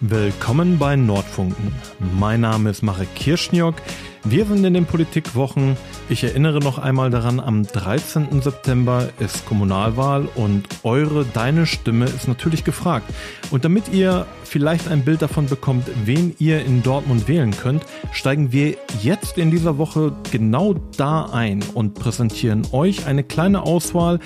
[0.00, 1.72] Willkommen bei Nordfunken.
[2.18, 3.76] Mein Name ist Marek Kirschniok.
[4.24, 5.78] Wir sind in den Politikwochen.
[6.10, 8.42] Ich erinnere noch einmal daran, am 13.
[8.42, 13.06] September ist Kommunalwahl und eure, deine Stimme ist natürlich gefragt.
[13.50, 18.52] Und damit ihr vielleicht ein Bild davon bekommt, wen ihr in Dortmund wählen könnt, steigen
[18.52, 24.20] wir jetzt in dieser Woche genau da ein und präsentieren euch eine kleine Auswahl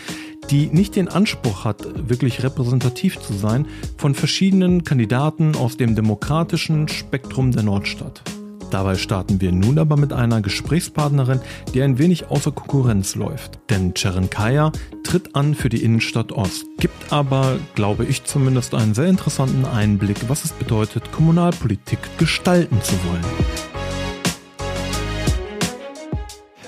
[0.48, 3.66] die nicht den Anspruch hat, wirklich repräsentativ zu sein,
[3.96, 8.22] von verschiedenen Kandidaten aus dem demokratischen Spektrum der Nordstadt.
[8.70, 11.40] Dabei starten wir nun aber mit einer Gesprächspartnerin,
[11.74, 13.58] die ein wenig außer Konkurrenz läuft.
[13.68, 14.70] Denn Kaya
[15.02, 20.28] tritt an für die Innenstadt Ost, gibt aber, glaube ich zumindest, einen sehr interessanten Einblick,
[20.28, 23.69] was es bedeutet, Kommunalpolitik gestalten zu wollen.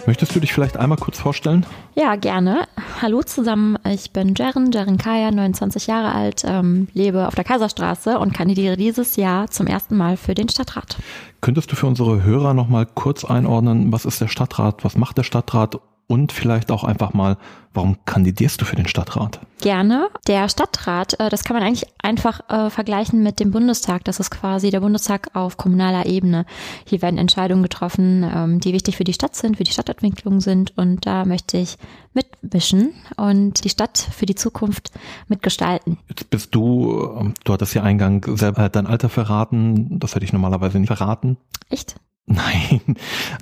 [0.06, 1.64] Möchtest du dich vielleicht einmal kurz vorstellen?
[1.94, 2.66] Ja, gerne.
[3.00, 8.18] Hallo zusammen, ich bin Jeren, Jeren Kaya, 29 Jahre alt, ähm, lebe auf der Kaiserstraße
[8.18, 10.96] und kandidiere dieses Jahr zum ersten Mal für den Stadtrat.
[11.40, 15.22] Könntest du für unsere Hörer nochmal kurz einordnen, was ist der Stadtrat, was macht der
[15.22, 17.38] Stadtrat und vielleicht auch einfach mal,
[17.72, 19.40] warum kandidierst du für den Stadtrat?
[19.60, 20.08] Gerne.
[20.26, 24.04] Der Stadtrat, äh, das kann man eigentlich einfach äh, vergleichen mit dem Bundestag.
[24.04, 26.44] Das ist quasi der Bundestag auf kommunaler Ebene.
[26.84, 30.76] Hier werden Entscheidungen getroffen, ähm, die wichtig für die Stadt sind, für die Stadtentwicklung sind.
[30.76, 31.78] Und da möchte ich
[32.12, 34.90] mitmischen und die Stadt für die Zukunft
[35.28, 35.98] mitgestalten.
[36.08, 39.98] Jetzt bist du, ähm, du hattest ja Eingang selber dein Alter verraten.
[39.98, 41.38] Das hätte ich normalerweise nicht verraten.
[41.70, 41.96] Echt?
[42.26, 42.80] Nein,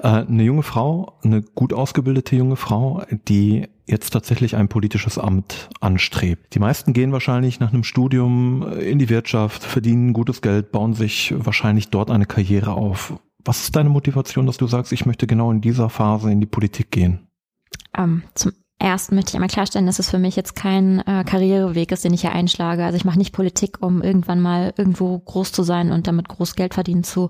[0.03, 5.69] äh, eine junge Frau, eine gut ausgebildete junge Frau, die jetzt tatsächlich ein politisches Amt
[5.81, 6.55] anstrebt.
[6.55, 11.34] Die meisten gehen wahrscheinlich nach einem Studium in die Wirtschaft, verdienen gutes Geld, bauen sich
[11.36, 13.20] wahrscheinlich dort eine Karriere auf.
[13.45, 16.47] Was ist deine Motivation, dass du sagst, ich möchte genau in dieser Phase in die
[16.47, 17.27] Politik gehen?
[17.97, 21.92] Ähm, zum Erst möchte ich einmal klarstellen, dass es für mich jetzt kein äh, Karriereweg
[21.92, 22.83] ist, den ich hier einschlage.
[22.83, 26.56] Also ich mache nicht Politik, um irgendwann mal irgendwo groß zu sein und damit groß
[26.56, 27.28] Geld verdienen zu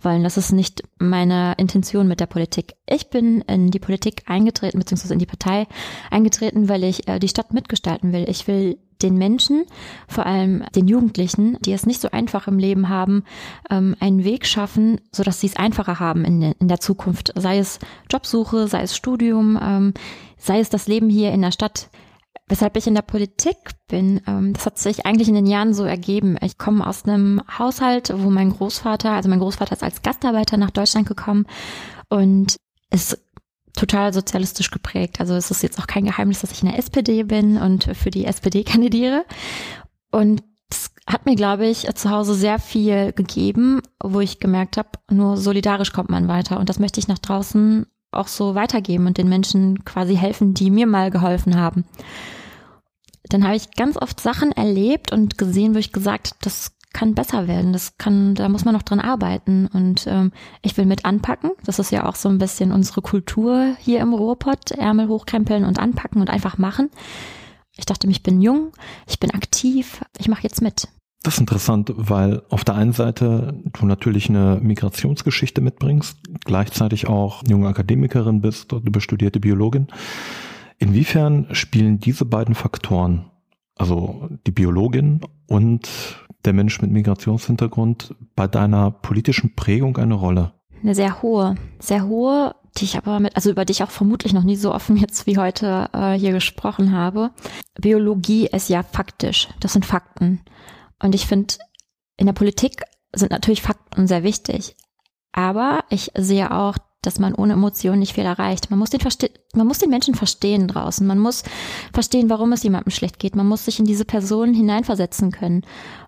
[0.00, 0.22] wollen.
[0.22, 2.74] Das ist nicht meine Intention mit der Politik.
[2.88, 5.66] Ich bin in die Politik eingetreten, beziehungsweise in die Partei
[6.12, 8.24] eingetreten, weil ich äh, die Stadt mitgestalten will.
[8.28, 9.64] Ich will den Menschen,
[10.06, 13.24] vor allem den Jugendlichen, die es nicht so einfach im Leben haben,
[13.70, 17.32] ähm, einen Weg schaffen, so dass sie es einfacher haben in, in der Zukunft.
[17.34, 19.94] Sei es Jobsuche, sei es Studium, ähm,
[20.42, 21.88] sei es das Leben hier in der Stadt.
[22.48, 23.56] Weshalb ich in der Politik
[23.88, 26.36] bin, ähm, das hat sich eigentlich in den Jahren so ergeben.
[26.42, 30.70] Ich komme aus einem Haushalt, wo mein Großvater, also mein Großvater ist als Gastarbeiter nach
[30.70, 31.46] Deutschland gekommen
[32.08, 32.56] und
[32.90, 33.18] ist
[33.74, 35.20] total sozialistisch geprägt.
[35.20, 38.10] Also es ist jetzt auch kein Geheimnis, dass ich in der SPD bin und für
[38.10, 39.24] die SPD kandidiere.
[40.10, 44.90] Und das hat mir, glaube ich, zu Hause sehr viel gegeben, wo ich gemerkt habe,
[45.10, 46.58] nur solidarisch kommt man weiter.
[46.58, 50.70] Und das möchte ich nach draußen auch so weitergeben und den Menschen quasi helfen, die
[50.70, 51.84] mir mal geholfen haben.
[53.24, 57.48] Dann habe ich ganz oft Sachen erlebt und gesehen, wo ich gesagt, das kann besser
[57.48, 57.72] werden.
[57.72, 59.66] Das kann, da muss man noch dran arbeiten.
[59.66, 61.52] Und ähm, ich will mit anpacken.
[61.64, 64.72] Das ist ja auch so ein bisschen unsere Kultur hier im Ruhrpott.
[64.72, 66.90] Ärmel hochkrempeln und anpacken und einfach machen.
[67.76, 68.72] Ich dachte, ich bin jung,
[69.06, 70.88] ich bin aktiv, ich mache jetzt mit.
[71.22, 77.44] Das ist interessant, weil auf der einen Seite du natürlich eine Migrationsgeschichte mitbringst, gleichzeitig auch
[77.46, 79.86] junge Akademikerin bist, du bist studierte Biologin.
[80.78, 83.30] Inwiefern spielen diese beiden Faktoren,
[83.76, 85.88] also die Biologin und
[86.44, 90.54] der Mensch mit Migrationshintergrund, bei deiner politischen Prägung eine Rolle?
[90.82, 94.32] Eine sehr hohe, sehr hohe, die ich aber mit, also über die ich auch vermutlich
[94.32, 97.30] noch nie so offen jetzt wie heute äh, hier gesprochen habe.
[97.80, 100.40] Biologie ist ja faktisch, das sind Fakten.
[101.02, 101.54] Und ich finde,
[102.16, 102.82] in der Politik
[103.12, 104.76] sind natürlich Fakten sehr wichtig.
[105.32, 108.70] Aber ich sehe auch, dass man ohne Emotionen nicht viel erreicht.
[108.70, 111.06] Man muss den, verste man muss den Menschen verstehen draußen.
[111.06, 111.42] Man muss
[111.92, 113.36] verstehen, warum es jemandem schlecht geht.
[113.36, 115.62] Man muss sich in diese Person hineinversetzen können.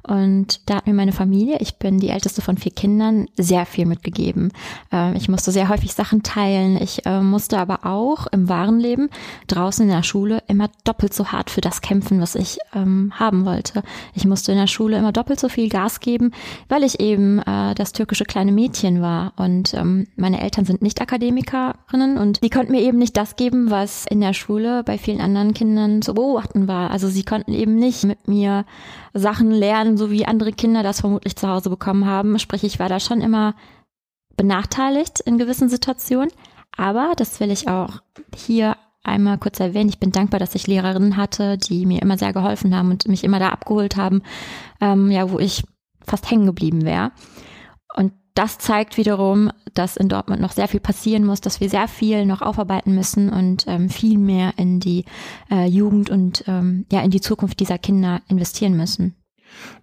[0.07, 3.87] Und da hat mir meine Familie, ich bin die älteste von vier Kindern, sehr viel
[3.87, 4.53] mitgegeben.
[4.93, 6.81] Ähm, ich musste sehr häufig Sachen teilen.
[6.81, 9.09] Ich äh, musste aber auch im wahren Leben
[9.47, 13.47] draußen in der Schule immer doppelt so hart für das kämpfen, was ich ähm, haben
[13.47, 13.83] wollte.
[14.13, 16.33] Ich musste in der Schule immer doppelt so viel Gas geben,
[16.69, 19.33] weil ich eben äh, das türkische kleine Mädchen war.
[19.37, 23.71] Und ähm, meine Eltern sind nicht Akademikerinnen und die konnten mir eben nicht das geben,
[23.71, 26.93] was in der Schule bei vielen anderen Kindern zu beobachten war.
[26.93, 28.65] Also sie konnten eben nicht mit mir
[29.13, 32.39] Sachen lernen, so wie andere Kinder das vermutlich zu Hause bekommen haben.
[32.39, 33.55] Sprich, ich war da schon immer
[34.37, 36.31] benachteiligt in gewissen Situationen.
[36.77, 38.01] Aber das will ich auch
[38.35, 39.89] hier einmal kurz erwähnen.
[39.89, 43.25] Ich bin dankbar, dass ich Lehrerinnen hatte, die mir immer sehr geholfen haben und mich
[43.25, 44.23] immer da abgeholt haben,
[44.81, 45.65] ähm, ja, wo ich
[46.05, 47.13] fast hängen geblieben wäre.
[47.95, 51.89] Und das zeigt wiederum, dass in Dortmund noch sehr viel passieren muss, dass wir sehr
[51.89, 55.05] viel noch aufarbeiten müssen und ähm, viel mehr in die
[55.51, 59.15] äh, Jugend und ähm, ja in die Zukunft dieser Kinder investieren müssen.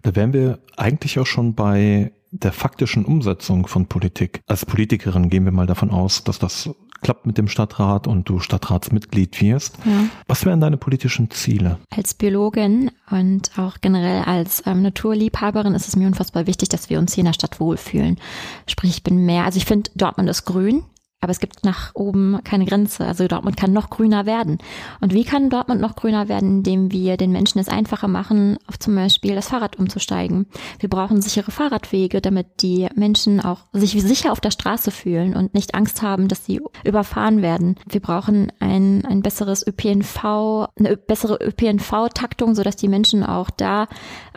[0.02, 4.42] Da wären wir eigentlich auch schon bei der faktischen Umsetzung von Politik.
[4.46, 6.70] Als Politikerin gehen wir mal davon aus, dass das
[7.02, 9.76] klappt mit dem Stadtrat und du Stadtratsmitglied wirst.
[9.84, 10.04] Ja.
[10.28, 11.78] Was wären deine politischen Ziele?
[11.90, 16.98] Als Biologin und auch generell als ähm, Naturliebhaberin ist es mir unfassbar wichtig, dass wir
[16.98, 18.18] uns hier in der Stadt wohlfühlen.
[18.66, 20.84] Sprich, ich bin mehr, also ich finde, Dortmund ist grün.
[21.22, 23.06] Aber es gibt nach oben keine Grenze.
[23.06, 24.58] Also Dortmund kann noch grüner werden.
[25.00, 28.78] Und wie kann Dortmund noch grüner werden, indem wir den Menschen es einfacher machen, auf
[28.80, 30.46] zum Beispiel das Fahrrad umzusteigen?
[30.80, 35.54] Wir brauchen sichere Fahrradwege, damit die Menschen auch sich sicher auf der Straße fühlen und
[35.54, 37.76] nicht Angst haben, dass sie überfahren werden.
[37.88, 43.86] Wir brauchen ein, ein besseres ÖPNV, eine bessere ÖPNV-Taktung, sodass die Menschen auch da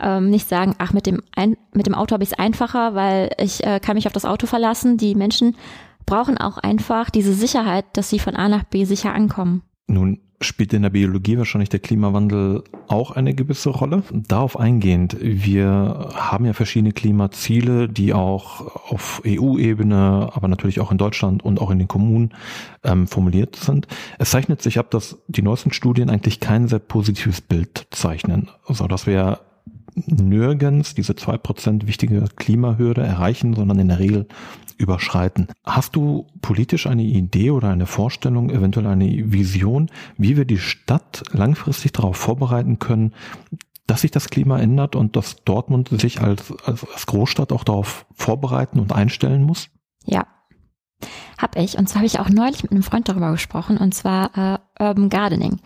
[0.00, 3.30] ähm, nicht sagen, ach, mit dem, ein, mit dem Auto habe ich es einfacher, weil
[3.38, 4.98] ich äh, kann mich auf das Auto verlassen.
[4.98, 5.56] Die Menschen
[6.06, 9.62] brauchen auch einfach diese Sicherheit, dass sie von A nach B sicher ankommen.
[9.88, 14.02] Nun spielt in der Biologie wahrscheinlich der Klimawandel auch eine gewisse Rolle.
[14.12, 20.98] Darauf eingehend, wir haben ja verschiedene Klimaziele, die auch auf EU-Ebene, aber natürlich auch in
[20.98, 22.34] Deutschland und auch in den Kommunen
[22.84, 23.86] ähm, formuliert sind.
[24.18, 28.50] Es zeichnet sich ab, dass die neuesten Studien eigentlich kein sehr positives Bild zeichnen.
[28.66, 29.40] Also dass wir
[29.96, 34.28] nirgends diese zwei Prozent wichtige Klimahürde erreichen, sondern in der Regel
[34.78, 35.48] überschreiten.
[35.64, 41.22] Hast du politisch eine Idee oder eine Vorstellung, eventuell eine Vision, wie wir die Stadt
[41.32, 43.14] langfristig darauf vorbereiten können,
[43.86, 48.04] dass sich das Klima ändert und dass Dortmund sich als, als, als Großstadt auch darauf
[48.14, 49.68] vorbereiten und einstellen muss?
[50.04, 50.26] Ja,
[51.38, 51.78] hab ich.
[51.78, 55.08] Und zwar habe ich auch neulich mit einem Freund darüber gesprochen, und zwar äh, Urban
[55.08, 55.60] Gardening.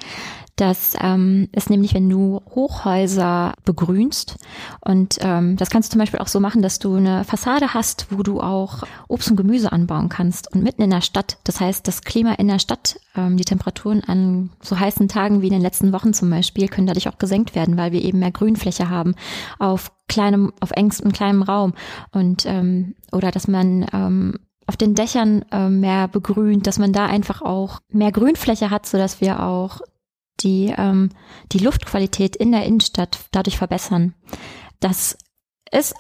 [0.60, 4.36] Das ähm, ist nämlich, wenn du Hochhäuser begrünst
[4.82, 8.08] und ähm, das kannst du zum Beispiel auch so machen, dass du eine Fassade hast,
[8.10, 11.38] wo du auch Obst und Gemüse anbauen kannst und mitten in der Stadt.
[11.44, 15.46] Das heißt, das Klima in der Stadt, ähm, die Temperaturen an so heißen Tagen wie
[15.46, 18.30] in den letzten Wochen zum Beispiel, können dadurch auch gesenkt werden, weil wir eben mehr
[18.30, 19.14] Grünfläche haben
[19.58, 21.72] auf kleinem, auf engstem kleinem Raum
[22.12, 24.34] und ähm, oder dass man ähm,
[24.66, 28.98] auf den Dächern äh, mehr begrünt, dass man da einfach auch mehr Grünfläche hat, so
[28.98, 29.80] dass wir auch
[30.42, 31.10] die ähm,
[31.52, 34.14] die Luftqualität in der Innenstadt dadurch verbessern.
[34.80, 35.16] Das
[35.70, 35.94] ist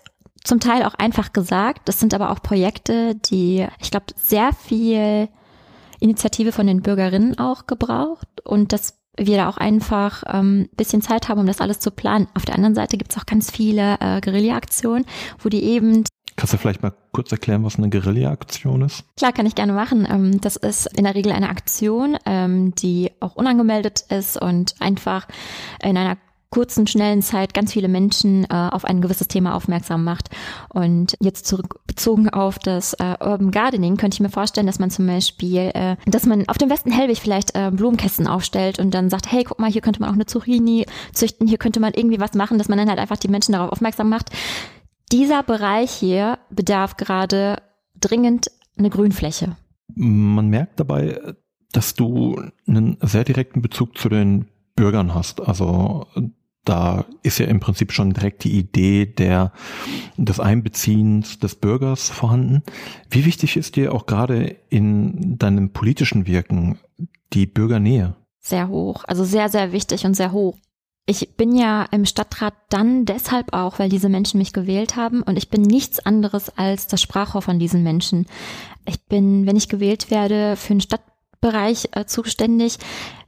[0.44, 1.82] zum Teil auch einfach gesagt.
[1.88, 5.28] Das sind aber auch Projekte, die, ich glaube, sehr viel
[6.00, 11.28] Initiative von den Bürgerinnen auch gebraucht und dass wir da auch einfach ähm, bisschen Zeit
[11.28, 12.28] haben, um das alles zu planen.
[12.34, 15.04] Auf der anderen Seite gibt es auch ganz viele äh, Guerilla-Aktionen,
[15.40, 16.04] wo die eben
[16.40, 19.04] Kannst du vielleicht mal kurz erklären, was eine Guerilla-Aktion ist?
[19.18, 20.08] Klar, kann ich gerne machen.
[20.10, 25.28] Ähm, das ist in der Regel eine Aktion, ähm, die auch unangemeldet ist und einfach
[25.82, 26.16] in einer
[26.48, 30.30] kurzen, schnellen Zeit ganz viele Menschen äh, auf ein gewisses Thema aufmerksam macht.
[30.70, 35.06] Und jetzt zurückbezogen auf das äh, Urban Gardening könnte ich mir vorstellen, dass man zum
[35.06, 39.44] Beispiel, äh, dass man auf dem Westen Hellwig vielleicht Blumenkästen aufstellt und dann sagt, hey,
[39.44, 42.56] guck mal, hier könnte man auch eine Zucchini züchten, hier könnte man irgendwie was machen,
[42.56, 44.30] dass man dann halt einfach die Menschen darauf aufmerksam macht
[45.12, 47.62] dieser Bereich hier bedarf gerade
[47.98, 49.56] dringend eine Grünfläche.
[49.94, 51.20] Man merkt dabei,
[51.72, 55.40] dass du einen sehr direkten Bezug zu den Bürgern hast.
[55.40, 56.06] Also
[56.64, 59.52] da ist ja im Prinzip schon direkt die Idee der,
[60.16, 62.62] des Einbeziehens des Bürgers vorhanden.
[63.08, 66.78] Wie wichtig ist dir auch gerade in deinem politischen Wirken
[67.32, 68.16] die Bürgernähe?
[68.38, 70.58] Sehr hoch, also sehr, sehr wichtig und sehr hoch.
[71.10, 75.36] Ich bin ja im Stadtrat dann deshalb auch, weil diese Menschen mich gewählt haben und
[75.36, 78.26] ich bin nichts anderes als das Sprachrohr von diesen Menschen.
[78.86, 82.78] Ich bin, wenn ich gewählt werde, für den Stadtbereich äh, zuständig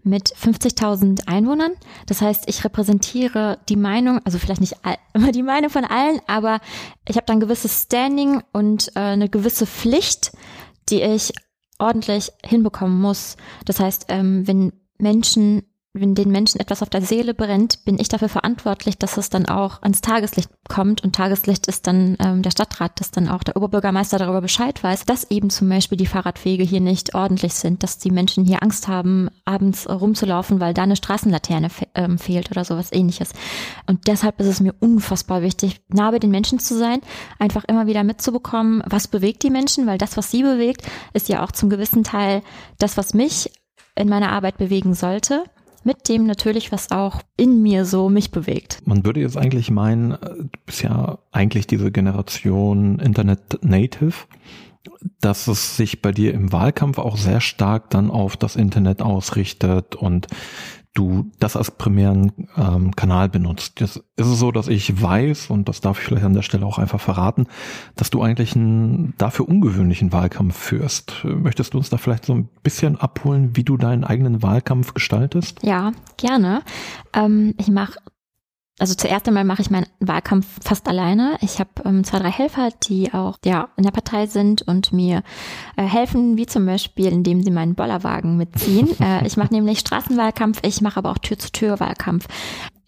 [0.04, 1.72] mit 50.000 Einwohnern.
[2.06, 4.76] Das heißt, ich repräsentiere die Meinung, also vielleicht nicht
[5.12, 6.60] immer die Meinung von allen, aber
[7.08, 10.30] ich habe dann gewisses Standing und äh, eine gewisse Pflicht,
[10.88, 11.32] die ich
[11.80, 13.36] ordentlich hinbekommen muss.
[13.64, 18.08] Das heißt, ähm, wenn Menschen wenn den Menschen etwas auf der Seele brennt, bin ich
[18.08, 21.04] dafür verantwortlich, dass es dann auch ans Tageslicht kommt.
[21.04, 25.04] Und Tageslicht ist dann ähm, der Stadtrat, dass dann auch der Oberbürgermeister darüber Bescheid weiß,
[25.04, 28.88] dass eben zum Beispiel die Fahrradwege hier nicht ordentlich sind, dass die Menschen hier Angst
[28.88, 33.32] haben, abends rumzulaufen, weil da eine Straßenlaterne fe ähm, fehlt oder sowas ähnliches.
[33.87, 37.00] Und deshalb ist es mir unfassbar wichtig, nah bei den Menschen zu sein,
[37.38, 41.44] einfach immer wieder mitzubekommen, was bewegt die Menschen, weil das, was sie bewegt, ist ja
[41.44, 42.40] auch zum gewissen Teil
[42.78, 43.50] das, was mich
[43.94, 45.44] in meiner Arbeit bewegen sollte
[45.84, 48.80] mit dem natürlich, was auch in mir so mich bewegt.
[48.84, 54.14] Man würde jetzt eigentlich meinen, du bist ja eigentlich diese Generation Internet Native,
[55.20, 59.94] dass es sich bei dir im Wahlkampf auch sehr stark dann auf das Internet ausrichtet
[59.94, 60.26] und
[60.94, 63.80] du das als primären ähm, Kanal benutzt.
[63.80, 66.66] Jetzt ist es so, dass ich weiß, und das darf ich vielleicht an der Stelle
[66.66, 67.46] auch einfach verraten,
[67.96, 71.25] dass du eigentlich einen dafür ungewöhnlichen Wahlkampf führst.
[71.25, 75.61] Möchtest du uns da vielleicht so ein bisschen abholen, wie du deinen eigenen Wahlkampf gestaltest?
[75.62, 76.62] Ja, gerne.
[77.14, 77.99] Ähm, ich mache
[78.82, 81.36] also zuerst einmal mache ich meinen Wahlkampf fast alleine.
[81.40, 85.22] Ich habe ähm, zwei, drei Helfer, die auch ja, in der Partei sind und mir
[85.76, 88.88] äh, helfen, wie zum Beispiel, indem sie meinen Bollerwagen mitziehen.
[89.00, 92.26] äh, ich mache nämlich Straßenwahlkampf, ich mache aber auch Tür-zu-Tür-Wahlkampf.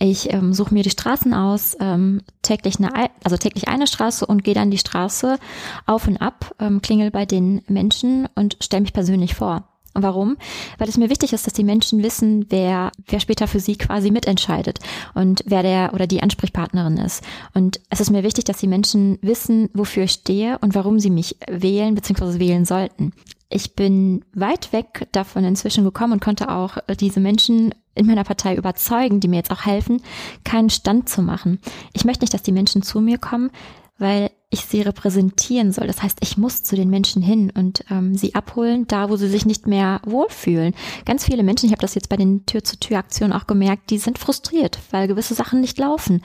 [0.00, 2.90] Ich ähm, suche mir die Straßen aus, ähm, täglich eine,
[3.22, 5.38] also täglich eine Straße und gehe dann die Straße
[5.86, 9.73] auf und ab, ähm, klingel bei den Menschen und stelle mich persönlich vor.
[9.94, 10.36] Warum?
[10.78, 14.10] Weil es mir wichtig ist, dass die Menschen wissen, wer, wer später für sie quasi
[14.10, 14.80] mitentscheidet
[15.14, 17.22] und wer der oder die Ansprechpartnerin ist.
[17.54, 21.10] Und es ist mir wichtig, dass die Menschen wissen, wofür ich stehe und warum sie
[21.10, 22.40] mich wählen bzw.
[22.40, 23.12] wählen sollten.
[23.48, 28.56] Ich bin weit weg davon inzwischen gekommen und konnte auch diese Menschen in meiner Partei
[28.56, 30.02] überzeugen, die mir jetzt auch helfen,
[30.42, 31.60] keinen Stand zu machen.
[31.92, 33.50] Ich möchte nicht, dass die Menschen zu mir kommen,
[33.96, 35.86] weil ich sie repräsentieren soll.
[35.86, 39.28] Das heißt, ich muss zu den Menschen hin und ähm, sie abholen, da wo sie
[39.28, 40.74] sich nicht mehr wohlfühlen.
[41.04, 44.78] Ganz viele Menschen, ich habe das jetzt bei den Tür-zu-Tür-Aktionen auch gemerkt, die sind frustriert,
[44.90, 46.22] weil gewisse Sachen nicht laufen.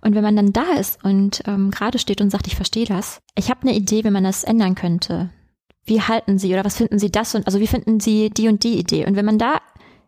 [0.00, 3.20] Und wenn man dann da ist und ähm, gerade steht und sagt, ich verstehe das,
[3.36, 5.30] ich habe eine Idee, wie man das ändern könnte.
[5.84, 8.62] Wie halten Sie oder was finden Sie das und also wie finden Sie die und
[8.62, 9.06] die Idee?
[9.06, 9.60] Und wenn man da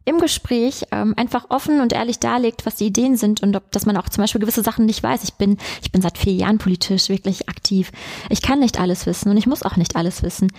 [0.04, 3.86] im Gespräch ähm, einfach offen und ehrlich darlegt, was die Ideen sind und ob, dass
[3.86, 5.24] man auch zum Beispiel gewisse Sachen nicht weiß.
[5.24, 7.92] Ich bin, ich bin seit vier Jahren politisch wirklich aktiv.
[8.30, 10.52] Ich kann nicht alles wissen und ich muss auch nicht alles wissen.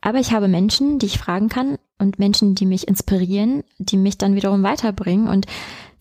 [0.00, 4.18] Aber ich habe Menschen, die ich fragen kann und Menschen, die mich inspirieren, die mich
[4.18, 5.46] dann wiederum weiterbringen und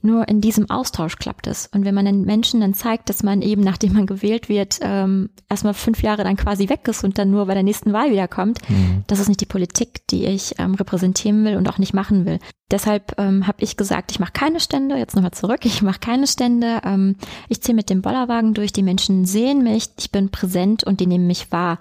[0.03, 1.67] nur in diesem Austausch klappt es.
[1.73, 5.29] Und wenn man den Menschen dann zeigt, dass man eben, nachdem man gewählt wird, ähm,
[5.49, 8.59] erstmal fünf Jahre dann quasi weg ist und dann nur bei der nächsten Wahl wiederkommt,
[8.69, 9.03] mhm.
[9.07, 12.39] das ist nicht die Politik, die ich ähm, repräsentieren will und auch nicht machen will.
[12.71, 16.27] Deshalb ähm, habe ich gesagt, ich mache keine Stände, jetzt nochmal zurück, ich mache keine
[16.27, 17.15] Stände, ähm,
[17.47, 21.07] ich ziehe mit dem Bollerwagen durch, die Menschen sehen mich, ich bin präsent und die
[21.07, 21.79] nehmen mich wahr.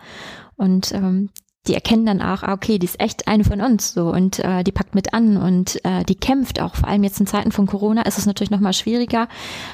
[0.57, 1.31] Und ähm,
[1.69, 4.65] die erkennen dann auch, ah, okay, die ist echt eine von uns so und äh,
[4.65, 6.75] die packt mit an und äh, die kämpft auch.
[6.75, 9.29] Vor allem jetzt in Zeiten von Corona ist es natürlich noch mal schwieriger,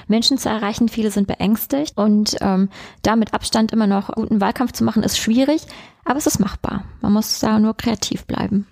[0.09, 0.89] Menschen zu erreichen.
[0.89, 2.69] Viele sind beängstigt und ähm,
[3.03, 5.63] da mit Abstand immer noch guten Wahlkampf zu machen, ist schwierig,
[6.05, 6.85] aber es ist machbar.
[7.01, 8.67] Man muss da nur kreativ bleiben.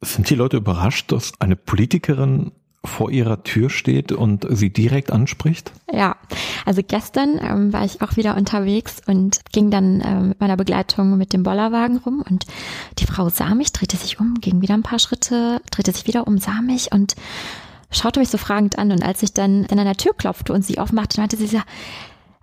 [0.00, 5.72] Sind die Leute überrascht, dass eine Politikerin vor ihrer Tür steht und sie direkt anspricht?
[5.92, 6.16] Ja,
[6.64, 11.18] also gestern ähm, war ich auch wieder unterwegs und ging dann äh, mit meiner Begleitung
[11.18, 12.46] mit dem Bollerwagen rum und
[12.98, 16.26] die Frau sah mich, drehte sich um, ging wieder ein paar Schritte, drehte sich wieder
[16.26, 17.16] um, sah mich und
[17.90, 20.78] schaute mich so fragend an und als ich dann an der Tür klopfte und sie
[20.78, 21.48] aufmachte, meinte sie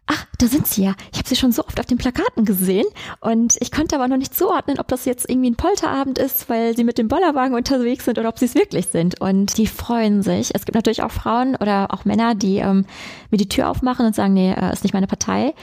[0.07, 0.95] ach, da sind sie ja.
[1.11, 2.85] Ich habe sie schon so oft auf den Plakaten gesehen
[3.19, 6.75] und ich konnte aber noch nicht zuordnen, ob das jetzt irgendwie ein Polterabend ist, weil
[6.75, 9.19] sie mit dem Bollerwagen unterwegs sind oder ob sie es wirklich sind.
[9.21, 10.55] Und die freuen sich.
[10.55, 12.85] Es gibt natürlich auch Frauen oder auch Männer, die ähm,
[13.29, 15.53] mir die Tür aufmachen und sagen, nee, äh, ist nicht meine Partei.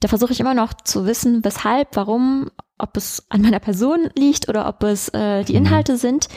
[0.00, 4.48] Da versuche ich immer noch zu wissen, weshalb, warum, ob es an meiner Person liegt
[4.48, 5.66] oder ob es äh, die mhm.
[5.66, 6.28] Inhalte sind.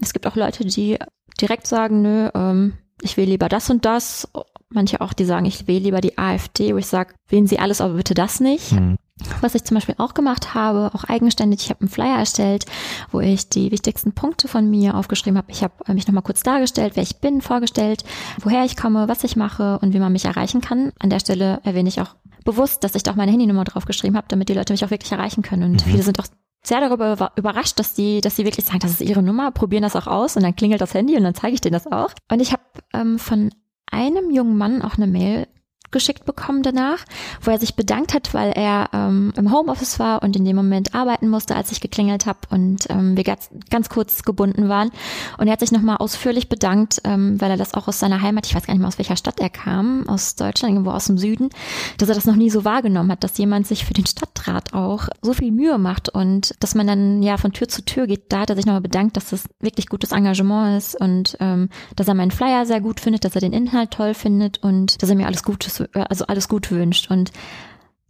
[0.00, 0.98] Es gibt auch Leute, die
[1.40, 4.28] direkt sagen, nö, ähm, ich will lieber das und das
[4.70, 7.80] manche auch, die sagen, ich wähle lieber die AfD, wo ich sage, wählen Sie alles,
[7.80, 8.72] aber bitte das nicht.
[8.72, 8.96] Mhm.
[9.40, 12.66] Was ich zum Beispiel auch gemacht habe, auch eigenständig, ich habe einen Flyer erstellt,
[13.12, 15.52] wo ich die wichtigsten Punkte von mir aufgeschrieben habe.
[15.52, 18.04] Ich habe mich nochmal kurz dargestellt, wer ich bin, vorgestellt,
[18.42, 20.92] woher ich komme, was ich mache und wie man mich erreichen kann.
[20.98, 24.26] An der Stelle erwähne ich auch bewusst, dass ich da auch meine Handynummer draufgeschrieben habe,
[24.28, 25.62] damit die Leute mich auch wirklich erreichen können.
[25.62, 25.90] Und mhm.
[25.90, 26.26] viele sind auch
[26.64, 29.96] sehr darüber überrascht, dass die, dass sie wirklich sagen, das ist ihre Nummer, probieren das
[29.96, 32.10] auch aus und dann klingelt das Handy und dann zeige ich denen das auch.
[32.30, 32.62] Und ich habe
[32.94, 33.50] ähm, von
[33.94, 35.46] einem jungen Mann auch eine Mail
[35.90, 37.04] geschickt bekommen danach,
[37.40, 40.94] wo er sich bedankt hat, weil er ähm, im Homeoffice war und in dem Moment
[40.94, 44.90] arbeiten musste, als ich geklingelt habe und ähm, wir ganz, ganz kurz gebunden waren.
[45.38, 48.46] Und er hat sich nochmal ausführlich bedankt, ähm, weil er das auch aus seiner Heimat,
[48.46, 51.18] ich weiß gar nicht mehr aus welcher Stadt er kam, aus Deutschland, irgendwo aus dem
[51.18, 51.50] Süden,
[51.98, 55.08] dass er das noch nie so wahrgenommen hat, dass jemand sich für den Stadtrat auch
[55.22, 58.32] so viel Mühe macht und dass man dann ja von Tür zu Tür geht.
[58.32, 62.08] Da hat er sich nochmal bedankt, dass das wirklich gutes Engagement ist und ähm, dass
[62.08, 65.16] er meinen Flyer sehr gut findet, dass er den Inhalt toll findet und dass er
[65.16, 67.10] mir alles Gutes äh, also alles gut wünscht.
[67.10, 67.32] Und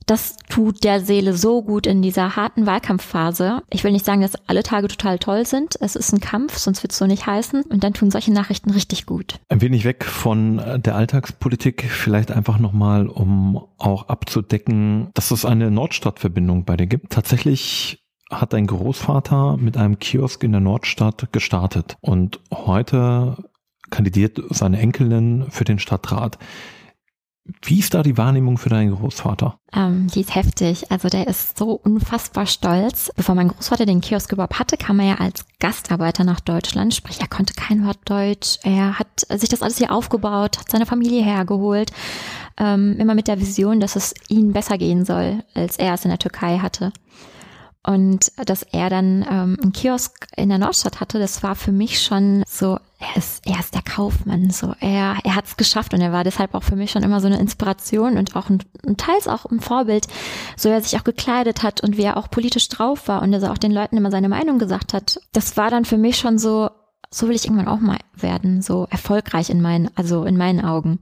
[0.06, 3.62] das tut der Seele so gut in dieser harten Wahlkampfphase.
[3.71, 5.76] Ich will nicht sagen, dass alle Tage total toll sind.
[5.80, 7.62] Es ist ein Kampf, sonst wird es so nicht heißen.
[7.62, 9.40] Und dann tun solche Nachrichten richtig gut.
[9.49, 15.71] Ein wenig weg von der Alltagspolitik, vielleicht einfach nochmal, um auch abzudecken, dass es eine
[15.71, 17.12] Nordstadtverbindung bei dir gibt.
[17.12, 23.37] Tatsächlich hat dein Großvater mit einem Kiosk in der Nordstadt gestartet und heute
[23.90, 26.38] kandidiert seine Enkelin für den Stadtrat.
[27.63, 29.59] Wie ist da die Wahrnehmung für deinen Großvater?
[29.75, 30.91] Ähm, die ist heftig.
[30.91, 33.13] Also der ist so unfassbar stolz.
[33.17, 36.95] Bevor mein Großvater den Kiosk überhaupt hatte, kam er ja als Gastarbeiter nach Deutschland.
[36.95, 38.59] Sprich, er konnte kein Wort Deutsch.
[38.63, 41.93] Er hat sich das alles hier aufgebaut, hat seine Familie hergeholt.
[42.57, 46.11] Ähm, immer mit der Vision, dass es ihnen besser gehen soll, als er es in
[46.11, 46.93] der Türkei hatte.
[47.87, 52.01] Und dass er dann ähm, einen Kiosk in der Nordstadt hatte, das war für mich
[52.01, 52.79] schon so
[53.11, 56.25] er ist, er ist der Kaufmann, so er, er hat es geschafft und er war
[56.25, 59.44] deshalb auch für mich schon immer so eine Inspiration und auch ein, ein teils auch
[59.46, 60.06] ein Vorbild,
[60.56, 63.42] so er sich auch gekleidet hat und wie er auch politisch drauf war und dass
[63.42, 65.20] er auch den Leuten immer seine Meinung gesagt hat.
[65.32, 66.70] Das war dann für mich schon so,
[67.11, 71.00] so will ich irgendwann auch mal werden, so erfolgreich in meinen, also in meinen Augen.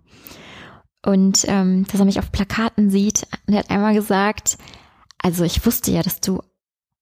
[1.05, 4.57] Und ähm, dass er mich auf Plakaten sieht, und er hat einmal gesagt,
[5.19, 6.41] also ich wusste ja, dass du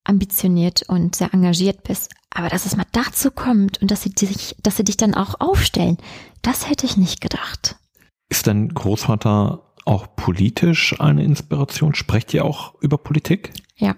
[0.04, 2.11] ambitioniert und sehr engagiert bist.
[2.35, 5.41] Aber dass es mal dazu kommt und dass sie dich, dass sie dich dann auch
[5.41, 5.99] aufstellen,
[6.43, 7.77] das hätte ich nicht gedacht.
[8.29, 11.95] Ist dein Großvater auch politisch eine Inspiration?
[11.95, 13.53] Sprecht ihr auch über Politik?
[13.77, 13.97] Ja.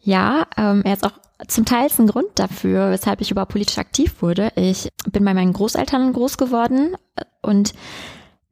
[0.00, 1.12] Ja, ähm, er ist auch
[1.48, 4.52] zum Teil ein Grund dafür, weshalb ich überhaupt politisch aktiv wurde.
[4.56, 6.96] Ich bin bei meinen Großeltern groß geworden
[7.42, 7.74] und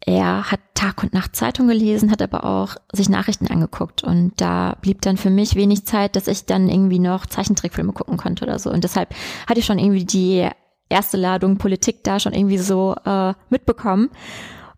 [0.06, 4.76] er hat Tag und Nacht Zeitung gelesen, hat aber auch sich Nachrichten angeguckt und da
[4.82, 8.58] blieb dann für mich wenig Zeit, dass ich dann irgendwie noch Zeichentrickfilme gucken konnte oder
[8.58, 8.70] so.
[8.70, 9.14] Und deshalb
[9.46, 10.46] hatte ich schon irgendwie die
[10.90, 14.10] erste Ladung Politik da schon irgendwie so äh, mitbekommen.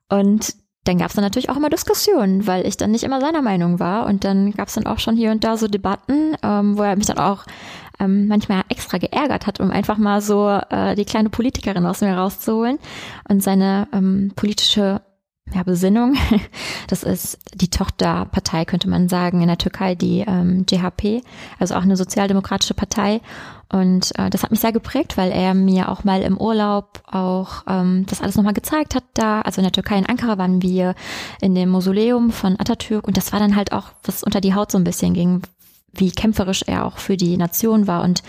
[0.08, 0.54] Und
[0.84, 3.80] dann gab es dann natürlich auch immer Diskussionen, weil ich dann nicht immer seiner Meinung
[3.80, 4.06] war.
[4.06, 6.94] Und dann gab es dann auch schon hier und da so Debatten, ähm, wo er
[6.94, 7.44] mich dann auch
[7.98, 12.16] ähm, manchmal extra geärgert hat, um einfach mal so äh, die kleine Politikerin aus mir
[12.16, 12.78] rauszuholen
[13.28, 15.00] und seine ähm, politische
[15.54, 16.14] ja, Besinnung.
[16.88, 21.22] Das ist die Tochterpartei, könnte man sagen, in der Türkei, die ähm, JHP,
[21.58, 23.20] also auch eine sozialdemokratische Partei.
[23.68, 27.64] Und äh, das hat mich sehr geprägt, weil er mir auch mal im Urlaub auch
[27.66, 29.40] ähm, das alles nochmal gezeigt hat da.
[29.40, 30.94] Also in der Türkei, in Ankara waren wir
[31.40, 34.70] in dem Mausoleum von Atatürk und das war dann halt auch, was unter die Haut
[34.70, 35.42] so ein bisschen ging,
[35.98, 38.22] wie kämpferisch er auch für die Nation war und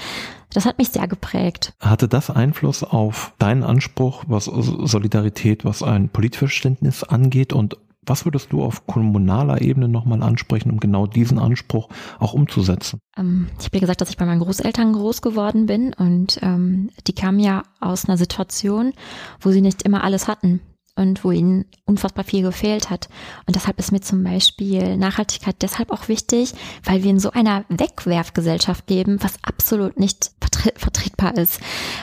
[0.53, 1.73] das hat mich sehr geprägt.
[1.79, 7.51] Hatte das Einfluss auf deinen Anspruch, was Solidarität, was ein Politverständnis angeht?
[7.51, 12.99] Und was würdest du auf kommunaler Ebene nochmal ansprechen, um genau diesen Anspruch auch umzusetzen?
[13.17, 16.89] Ähm, ich habe ja gesagt, dass ich bei meinen Großeltern groß geworden bin und ähm,
[17.05, 18.93] die kamen ja aus einer Situation,
[19.41, 20.61] wo sie nicht immer alles hatten
[20.97, 23.07] und wo ihnen unfassbar viel gefehlt hat.
[23.45, 27.65] Und deshalb ist mir zum Beispiel Nachhaltigkeit deshalb auch wichtig, weil wir in so einer
[27.69, 31.59] Wegwerfgesellschaft leben, was absolut nicht vertre vertretbar ist.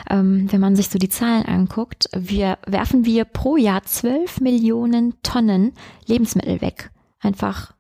[0.09, 5.15] Ähm, wenn man sich so die Zahlen anguckt, wir werfen wir pro Jahr zwölf Millionen
[5.23, 5.73] Tonnen
[6.07, 6.91] Lebensmittel weg.
[7.21, 7.75] Einfach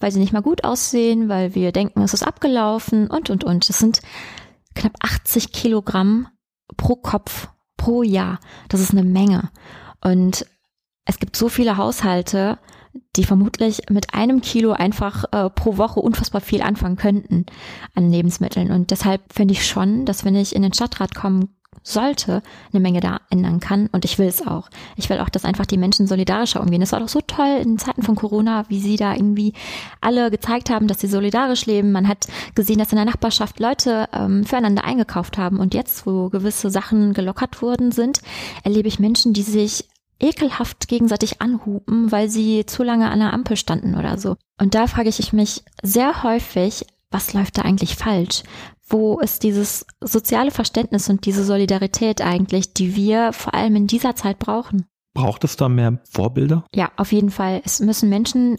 [0.00, 3.68] weil sie nicht mal gut aussehen, weil wir denken, es ist abgelaufen und, und, und.
[3.68, 4.00] Das sind
[4.74, 6.28] knapp 80 Kilogramm
[6.76, 8.40] pro Kopf pro Jahr.
[8.68, 9.50] Das ist eine Menge.
[10.02, 10.46] Und
[11.04, 12.58] es gibt so viele Haushalte,
[13.16, 17.46] die vermutlich mit einem Kilo einfach äh, pro Woche unfassbar viel anfangen könnten
[17.94, 18.70] an Lebensmitteln.
[18.70, 23.00] Und deshalb finde ich schon, dass wenn ich in den Stadtrat kommen sollte, eine Menge
[23.00, 23.88] da ändern kann.
[23.92, 24.68] Und ich will es auch.
[24.96, 26.82] Ich will auch, dass einfach die Menschen solidarischer umgehen.
[26.82, 29.54] Es war doch so toll in Zeiten von Corona, wie sie da irgendwie
[30.00, 31.92] alle gezeigt haben, dass sie solidarisch leben.
[31.92, 35.58] Man hat gesehen, dass in der Nachbarschaft Leute ähm, füreinander eingekauft haben.
[35.58, 38.20] Und jetzt, wo gewisse Sachen gelockert worden sind,
[38.62, 39.86] erlebe ich Menschen, die sich
[40.20, 44.36] ekelhaft gegenseitig anhupen, weil sie zu lange an der Ampel standen oder so.
[44.60, 48.42] Und da frage ich mich sehr häufig, was läuft da eigentlich falsch?
[48.86, 54.14] Wo ist dieses soziale Verständnis und diese Solidarität eigentlich, die wir vor allem in dieser
[54.14, 54.86] Zeit brauchen?
[55.14, 56.64] Braucht es da mehr Vorbilder?
[56.74, 57.62] Ja, auf jeden Fall.
[57.64, 58.58] Es müssen Menschen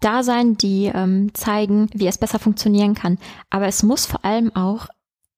[0.00, 3.18] da sein, die ähm, zeigen, wie es besser funktionieren kann.
[3.50, 4.86] Aber es muss vor allem auch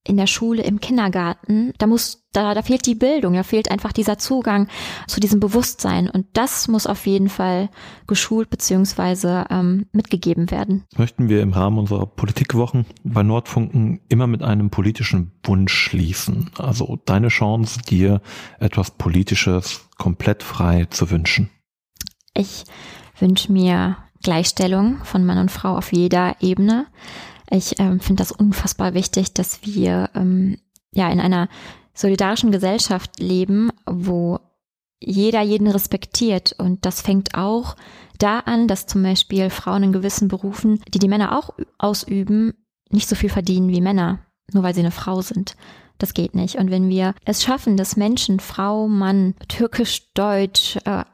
[0.05, 3.93] in der Schule, im Kindergarten, da muss, da, da fehlt die Bildung, da fehlt einfach
[3.93, 4.69] dieser Zugang
[5.07, 7.71] zu diesem Bewusstsein und das muss auf jeden Fall
[8.09, 10.85] geschult beziehungsweise ähm, mitgegeben werden.
[10.97, 16.51] Möchten wir im Rahmen unserer Politikwochen bei Nordfunken immer mit einem politischen Wunsch schließen.
[16.59, 18.21] Also deine Chance, dir
[18.59, 21.49] etwas Politisches komplett frei zu wünschen.
[22.35, 22.65] Ich
[23.19, 26.87] wünsche mir Gleichstellung von Mann und Frau auf jeder Ebene.
[27.53, 30.57] Ich ähm, finde das unfassbar wichtig, dass wir ähm,
[30.91, 31.49] ja in einer
[31.93, 34.41] solidarischen Gesellschaft leben, wo
[34.99, 36.55] jeder jeden respektiert.
[36.57, 37.77] Und das fängt auch
[38.19, 42.55] da an, dass zum Beispiel Frauen in gewissen Berufen, die die Männer auch ausüben,
[42.89, 44.21] nicht so viel verdienen wie Männer,
[44.53, 45.55] nur weil sie eine Frau sind.
[45.99, 46.57] Das geht nicht.
[46.57, 51.05] Und wenn wir es schaffen, dass Menschen, Frau, Mann, türkisch, deutsch, äh,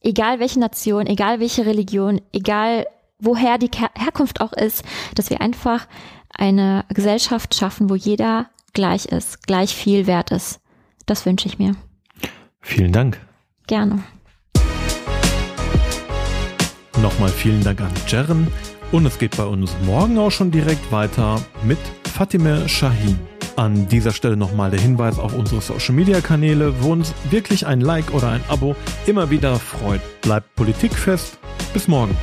[0.00, 2.86] egal welche Nation, egal welche Religion, egal
[3.20, 5.86] woher die Herkunft auch ist, dass wir einfach
[6.34, 10.60] eine Gesellschaft schaffen, wo jeder gleich ist, gleich viel wert ist.
[11.06, 11.74] Das wünsche ich mir.
[12.60, 13.20] Vielen Dank.
[13.66, 14.02] Gerne.
[17.02, 18.46] Nochmal vielen Dank an Jeren.
[18.92, 23.18] Und es geht bei uns morgen auch schon direkt weiter mit Fatime Shahin.
[23.56, 27.80] An dieser Stelle nochmal der Hinweis auf unsere Social Media Kanäle, wo uns wirklich ein
[27.80, 28.74] Like oder ein Abo
[29.06, 30.00] immer wieder freut.
[30.22, 31.38] Bleibt politikfest.
[31.72, 32.16] Bis morgen.